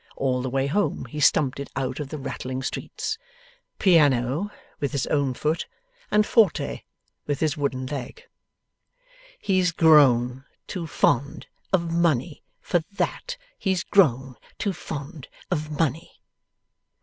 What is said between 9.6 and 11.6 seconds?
GROWN too FOND